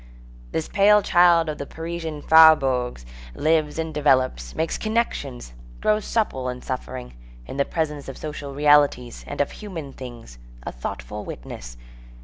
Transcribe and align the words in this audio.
This 0.51 0.67
pale 0.67 1.03
child 1.03 1.47
of 1.47 1.59
the 1.59 1.67
Parisian 1.67 2.23
faubourgs 2.23 3.05
lives 3.35 3.77
and 3.77 3.93
develops, 3.93 4.55
makes 4.55 4.79
connections, 4.79 5.53
"grows 5.79 6.05
supple" 6.05 6.49
in 6.49 6.63
suffering, 6.63 7.13
in 7.45 7.57
the 7.57 7.65
presence 7.65 8.09
of 8.09 8.17
social 8.17 8.55
realities 8.55 9.23
and 9.27 9.39
of 9.39 9.51
human 9.51 9.93
things, 9.93 10.39
a 10.63 10.71
thoughtful 10.71 11.23
witness. 11.23 11.77